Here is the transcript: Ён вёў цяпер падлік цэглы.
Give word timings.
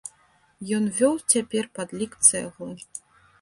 Ён 0.77 0.87
вёў 0.99 1.13
цяпер 1.33 1.69
падлік 1.79 2.17
цэглы. 2.29 2.73